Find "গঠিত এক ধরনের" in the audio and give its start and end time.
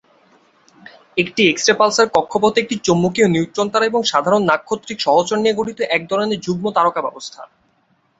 5.59-6.39